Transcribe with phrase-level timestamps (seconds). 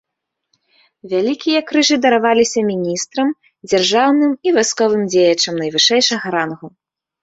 [1.11, 3.27] Вялікія крыжы дараваліся міністрам,
[3.71, 6.67] дзяржаўным і вайсковым дзеячам найвышэйшага рангу.